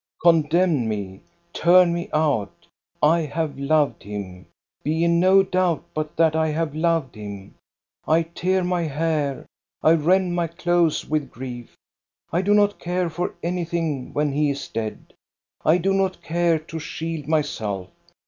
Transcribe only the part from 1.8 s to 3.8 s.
me out! I have